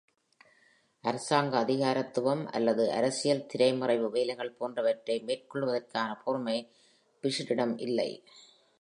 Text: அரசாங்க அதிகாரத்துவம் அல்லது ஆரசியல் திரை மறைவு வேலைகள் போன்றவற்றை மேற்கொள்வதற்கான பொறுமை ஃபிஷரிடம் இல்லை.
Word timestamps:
அரசாங்க 1.03 1.57
அதிகாரத்துவம் 1.57 2.41
அல்லது 2.51 2.85
ஆரசியல் 2.91 3.45
திரை 3.45 3.69
மறைவு 3.73 4.09
வேலைகள் 4.09 4.53
போன்றவற்றை 4.53 5.17
மேற்கொள்வதற்கான 5.27 6.09
பொறுமை 6.23 6.57
ஃபிஷரிடம் 7.23 7.75
இல்லை. 7.77 8.11